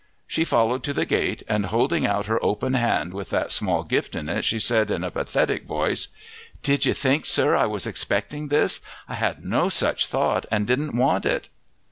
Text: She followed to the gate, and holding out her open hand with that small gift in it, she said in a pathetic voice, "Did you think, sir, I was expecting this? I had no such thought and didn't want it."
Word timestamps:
She 0.25 0.45
followed 0.45 0.81
to 0.85 0.93
the 0.95 1.05
gate, 1.05 1.43
and 1.47 1.67
holding 1.67 2.07
out 2.07 2.25
her 2.25 2.43
open 2.43 2.73
hand 2.73 3.13
with 3.13 3.29
that 3.29 3.51
small 3.51 3.83
gift 3.83 4.15
in 4.15 4.29
it, 4.29 4.43
she 4.43 4.57
said 4.57 4.89
in 4.89 5.03
a 5.03 5.11
pathetic 5.11 5.67
voice, 5.67 6.07
"Did 6.63 6.85
you 6.87 6.95
think, 6.95 7.27
sir, 7.27 7.55
I 7.55 7.67
was 7.67 7.85
expecting 7.85 8.47
this? 8.47 8.79
I 9.07 9.13
had 9.13 9.45
no 9.45 9.69
such 9.69 10.07
thought 10.07 10.47
and 10.49 10.65
didn't 10.65 10.97
want 10.97 11.27
it." 11.27 11.49